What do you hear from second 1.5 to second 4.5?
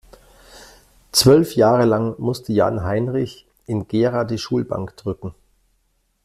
Jahre lang musste Jan-Heinrich in Gera die